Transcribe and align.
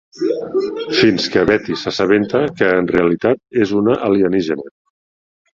Fins 0.99 1.27
que 1.35 1.43
Betty 1.49 1.77
s'assabenta 1.83 2.41
que 2.63 2.71
en 2.79 2.89
realitat 2.95 3.63
és 3.67 3.75
una 3.83 3.99
alienígena. 4.09 4.71